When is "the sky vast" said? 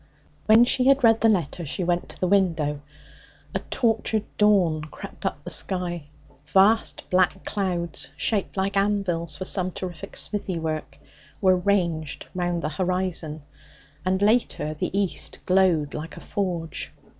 5.43-7.07